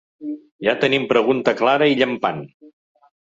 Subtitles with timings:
[0.67, 2.41] Ja tenim pregunta clara i llampant.